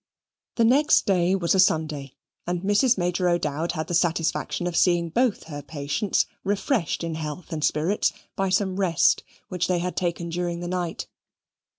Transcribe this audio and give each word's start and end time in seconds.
The 0.55 0.63
next 0.65 1.05
day 1.05 1.35
was 1.35 1.53
a 1.53 1.59
Sunday. 1.59 2.15
And 2.47 2.63
Mrs. 2.63 2.97
Major 2.97 3.29
O'Dowd 3.29 3.73
had 3.73 3.85
the 3.85 3.93
satisfaction 3.93 4.65
of 4.65 4.75
seeing 4.75 5.09
both 5.09 5.43
her 5.43 5.61
patients 5.61 6.25
refreshed 6.43 7.03
in 7.03 7.13
health 7.13 7.53
and 7.53 7.63
spirits 7.63 8.11
by 8.35 8.49
some 8.49 8.77
rest 8.77 9.23
which 9.49 9.67
they 9.67 9.77
had 9.77 9.95
taken 9.95 10.29
during 10.29 10.59
the 10.59 10.67
night. 10.67 11.05